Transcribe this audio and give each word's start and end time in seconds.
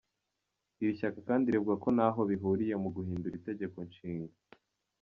Iri 0.81 0.97
shyaka 0.99 1.19
kandi 1.29 1.53
rivuga 1.53 1.75
ko 1.83 1.89
ntaho 1.97 2.21
bihuriye 2.29 2.75
no 2.81 2.89
guhindura 2.95 3.35
itegeko 3.39 3.77
nshinga. 3.89 4.33